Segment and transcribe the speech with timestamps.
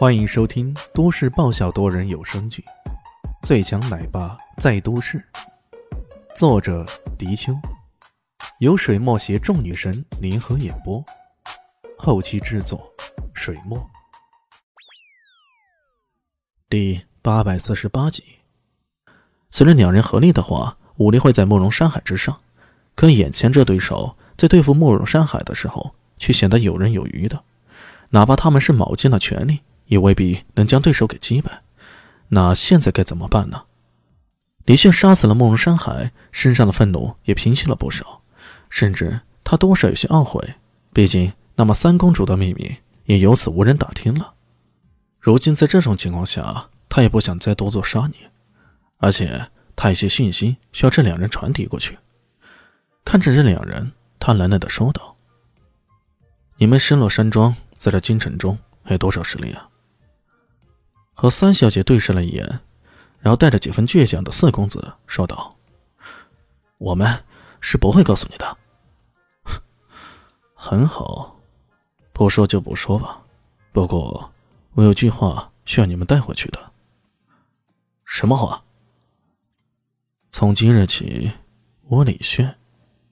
[0.00, 2.64] 欢迎收听都市爆笑多人有声剧
[3.46, 5.18] 《最强奶爸在都市》，
[6.34, 6.86] 作者：
[7.18, 7.52] 迪秋，
[8.60, 11.04] 由水墨携众女神联合演播，
[11.98, 12.90] 后期制作：
[13.34, 13.78] 水墨。
[16.70, 18.24] 第八百四十八集。
[19.50, 22.40] 虽然两人合力的话，武力会在慕容山海之上，
[22.94, 27.44] 可眼前这对手在对付慕容山海的时候，却显得游刃有余的。
[28.08, 29.60] 哪怕他们是卯尽了全力，
[29.90, 31.62] 也未必能将对手给击败。
[32.28, 33.64] 那现在该怎么办呢？
[34.64, 38.22] 李炫杀死了慕容山海，身上的愤怒也平息了不少，
[38.68, 40.54] 甚至他多少有些懊悔。
[40.92, 44.34] 毕竟，那么三公主的秘密也由此无人打听了。
[45.18, 48.30] 如今在这种情况下，他也不想再多做杀孽，
[48.98, 51.98] 而且他有些讯息需要这两人传递过去。
[53.04, 55.16] 看着这两人，他冷冷的说道
[56.58, 59.66] ：“你们失落山庄。”在这京城中还有多少实力啊？
[61.20, 62.60] 和三小姐对视了一眼，
[63.18, 65.54] 然后带着几分倔强的四公子说道
[66.80, 67.24] ：“我们
[67.60, 68.56] 是不会告诉你的。
[70.56, 71.38] ”很好，
[72.14, 73.20] 不说就不说吧。
[73.70, 74.32] 不过
[74.72, 76.72] 我有句话需要你们带回去的。
[78.06, 78.64] 什么话？
[80.30, 81.32] 从今日起，
[81.82, 82.56] 我李轩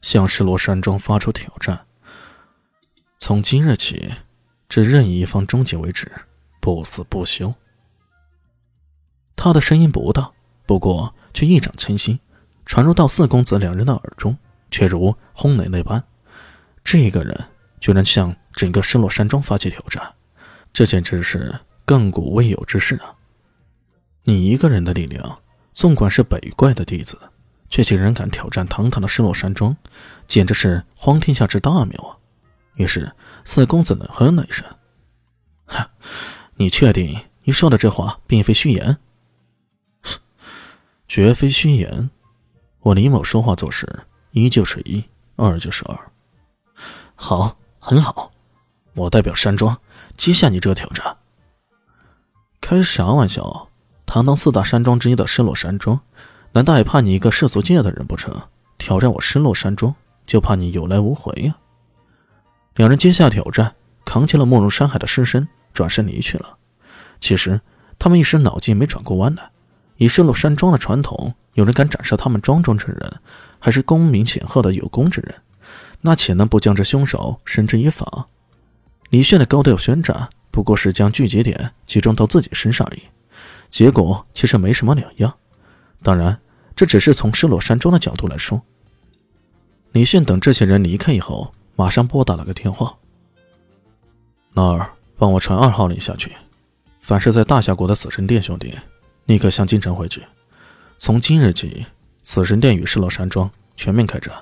[0.00, 1.84] 向失落山庄发出挑战。
[3.18, 4.12] 从今日起。
[4.68, 6.10] 至任意一方终结为止，
[6.60, 7.52] 不死不休。
[9.46, 10.28] 他的声音不大，
[10.66, 12.18] 不过却一掌清晰，
[12.64, 14.36] 传入到四公子两人的耳中，
[14.72, 16.02] 却如轰雷那般。
[16.82, 17.46] 这个人
[17.80, 20.02] 居然向整个失落山庄发起挑战，
[20.72, 21.54] 这简直是
[21.86, 23.14] 亘古未有之事啊！
[24.24, 25.38] 你一个人的力量，
[25.72, 27.16] 纵管是北怪的弟子，
[27.70, 29.76] 却竟然敢挑战堂堂的失落山庄，
[30.26, 32.18] 简直是荒天下之大谬啊！
[32.74, 33.12] 于是。
[33.44, 34.66] 四公子冷哼了一声
[35.66, 35.88] ：“哼，
[36.56, 38.98] 你确定你说的这话并非虚言
[41.08, 42.10] ？”“绝非虚言，
[42.80, 43.86] 我李某说话做事
[44.32, 45.04] 一就是一，
[45.36, 46.12] 二就是二。
[47.14, 48.32] ”“好，很好，
[48.94, 49.78] 我代表山庄
[50.16, 51.16] 接下你这个挑战。
[52.60, 53.68] ”“开啥玩笑？
[54.04, 56.00] 堂堂四大山庄之一的失落山庄，
[56.52, 58.34] 难道还怕你一个世俗界的人不成？
[58.78, 59.94] 挑战我失落山庄，
[60.26, 61.56] 就怕你有来无回呀？”
[62.74, 63.74] 两人接下挑战，
[64.04, 66.58] 扛起了慕容山海的尸身，转身离去了。
[67.20, 67.60] 其实
[67.98, 69.50] 他们一时脑筋没转过弯来。
[69.96, 73.20] 以失落山庄的传统，有人敢斩杀他们庄中之人，
[73.58, 75.34] 还是功名显赫的有功之人，
[76.00, 78.26] 那岂能不将这凶手绳之以法？
[79.10, 83.02] 李炫的高调宣战，不过是将聚集点集中到自己身上而已，
[83.70, 85.34] 结果其实没什么两样。
[86.02, 86.38] 当然，
[86.74, 88.62] 这只是从失落山庄的角度来说。
[89.92, 91.52] 李炫等这些人离开以后。
[91.78, 92.96] 马上拨打了个电话。
[94.54, 96.32] 那儿，帮我传二号令下去，
[97.02, 98.74] 凡是在大夏国的死神殿兄弟，
[99.26, 100.24] 立刻向京城回去。
[100.98, 101.84] 从今日起，
[102.22, 104.34] 死神殿与失落山庄全面开战，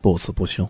[0.00, 0.68] 不死不休。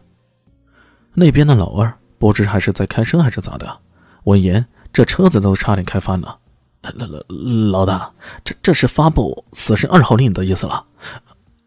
[1.14, 3.80] 那边的老二不知还是在开车还是咋的，
[4.24, 6.38] 闻言这车子都差点开翻了。
[6.82, 7.24] 老老
[7.72, 8.12] 老大，
[8.44, 10.84] 这这是发布死神二号令的意思了？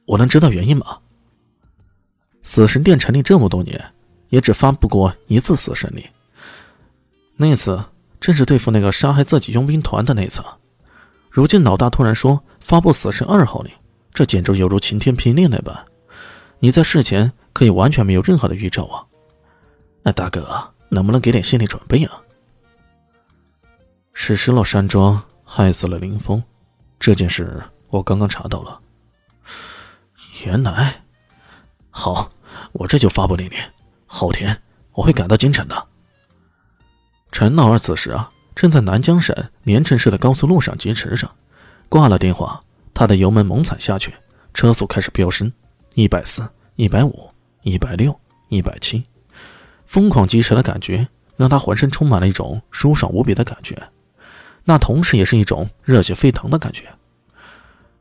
[0.05, 0.99] 我能知道原因吗？
[2.41, 3.91] 死神殿成立这么多年。
[4.29, 6.03] 也只发布过一次死神令，
[7.35, 7.83] 那次
[8.19, 10.41] 正是对付那个杀害自己佣兵团的那次。
[11.33, 13.73] 如今老大突然说发布死神二号令，
[14.13, 15.75] 这简直犹如晴天霹雳那般。
[16.59, 19.03] 你在事前可以完全没有任何的预兆啊！
[20.03, 22.21] 那大哥能不能给点心理准备啊？
[24.13, 26.41] 是失落山庄害死了林峰，
[26.99, 28.79] 这件事我刚刚查到了。
[30.45, 31.03] 原来，
[31.89, 32.29] 好，
[32.73, 33.57] 我这就发布令令。
[34.05, 34.55] 后天
[34.91, 35.87] 我会赶到京城的。
[37.31, 41.29] 陈老二此时啊，正在南江省连城市的高速路上疾驰着，
[41.89, 44.13] 挂了电话，他的油门猛踩下去，
[44.53, 45.51] 车速开始飙升，
[45.95, 47.29] 一百四、一百五、
[47.63, 48.17] 一百六、
[48.49, 49.03] 一百七，
[49.85, 53.75] 疯狂疾驰的感觉让他浑身充满了一种舒爽无比的感觉，
[54.63, 56.83] 那同时也是一种热血沸腾的感觉。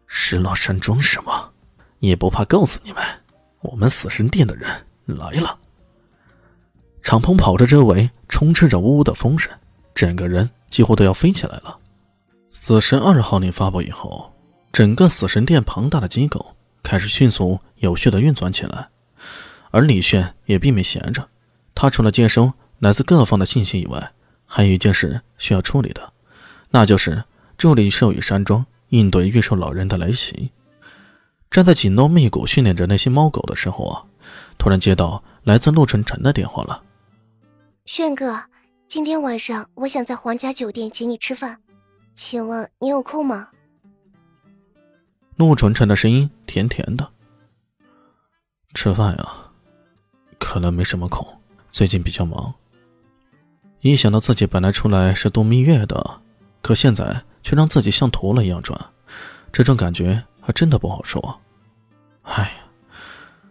[0.07, 1.51] 失落山庄什么？
[2.01, 3.03] 也不怕告诉你们，
[3.61, 4.69] 我们死神殿的人
[5.07, 5.59] 来了。
[7.01, 9.51] 敞篷跑车周围充斥着呜呜的风声，
[9.95, 11.79] 整个人几乎都要飞起来了。
[12.49, 14.35] 死神二号令发布以后，
[14.73, 18.89] 整个死神殿庞大的机构开始迅速有序的运转起来，
[19.71, 21.29] 而李炫也并没闲着。
[21.75, 24.13] 他除了接收来自各方的信息以外，
[24.47, 26.13] 还有一件事需要处理的，
[26.71, 27.25] 那就是
[27.57, 30.51] 助力兽羽山庄应对御兽老人的来袭。
[31.51, 34.05] 站在紧锣密鼓训练着那些猫狗的时候啊，
[34.59, 36.83] 突然接到来自陆晨晨的电话了。
[37.85, 38.45] 炫哥，
[38.93, 41.59] 今天晚上我想在皇家酒店请你吃饭，
[42.15, 43.49] 请问你有空吗？
[45.37, 47.11] 陆纯纯的声音甜甜的。
[48.75, 49.27] 吃饭呀，
[50.39, 51.27] 可能没什么空，
[51.71, 52.53] 最近比较忙。
[53.81, 56.21] 一想到自己本来出来是度蜜月的，
[56.61, 58.79] 可现在却让自己像陀螺一样转，
[59.51, 61.41] 这种感觉还真的不好受。
[62.25, 62.51] 哎呀，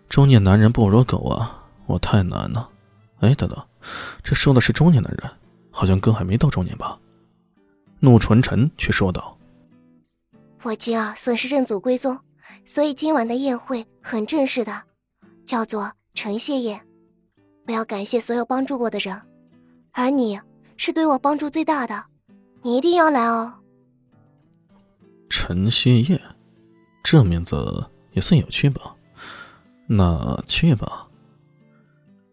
[0.07, 2.69] 中年男人不如狗啊，我太难了。
[3.21, 3.59] 哎，等等，
[4.23, 5.31] 这说的是中年男人，
[5.71, 6.99] 好像哥还没到中年吧？
[7.99, 9.37] 怒纯纯却说道
[10.63, 12.19] ：“我今儿算是认祖归宗，
[12.65, 14.83] 所以今晚的宴会很正式的。”
[15.43, 16.79] 叫做陈谢宴，
[17.67, 19.21] 我要感谢所有帮助过的人，
[19.91, 20.39] 而你
[20.77, 22.05] 是对我帮助最大的，
[22.61, 23.53] 你一定要来哦。
[25.29, 26.21] 陈谢宴，
[27.03, 28.95] 这名字也算有趣吧？
[29.87, 31.07] 那去吧。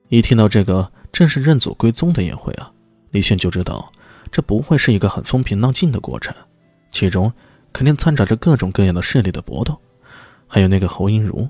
[0.09, 2.73] 一听到这个正是认祖归宗的宴会啊，
[3.11, 3.93] 李迅就知道
[4.31, 6.35] 这不会是一个很风平浪静的过程，
[6.93, 7.33] 其中
[7.73, 9.79] 肯定掺杂着各种各样的势力的搏斗，
[10.47, 11.49] 还有那个侯英如。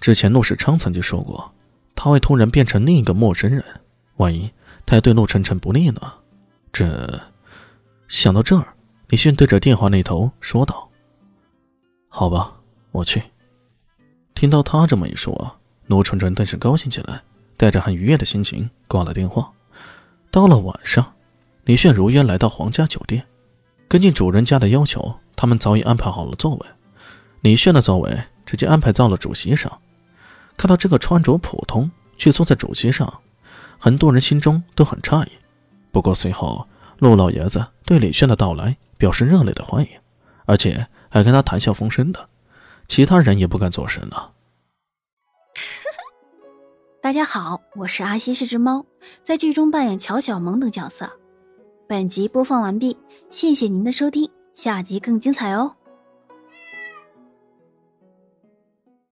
[0.00, 1.52] 之前陆世昌曾经说过，
[1.94, 3.64] 他会突然变成另一个陌生人，
[4.16, 4.50] 万一
[4.86, 6.00] 他对陆晨晨不利呢？
[6.72, 7.20] 这
[8.08, 8.74] 想到这儿，
[9.08, 10.88] 李迅对着电话那头说道
[12.08, 12.56] ：“好吧，
[12.92, 13.22] 我去。”
[14.34, 17.22] 听到他这么一说，陆晨晨顿时高兴起来，
[17.60, 19.52] 带着很愉悦的心情挂了电话。
[20.30, 21.12] 到了晚上，
[21.64, 23.26] 李炫如约来到皇家酒店，
[23.86, 26.66] 根据主人家的要求，他们早已安排好了座位。
[27.42, 29.70] 李炫的座位直接安排到了主席上。
[30.56, 33.20] 看到这个穿着普通却坐在主席上，
[33.78, 35.30] 很多人心中都很诧异。
[35.92, 36.66] 不过随后，
[36.96, 39.90] 陆老爷子对李炫的到来表示热烈的欢迎，
[40.46, 42.26] 而且还跟他谈笑风生的，
[42.88, 44.32] 其他人也不敢作声了。
[47.10, 48.86] 大家好，我是阿西是只猫，
[49.24, 51.10] 在剧中扮演乔小萌等角色。
[51.88, 52.96] 本集播放完毕，
[53.30, 55.74] 谢谢您的收听，下集更精彩哦。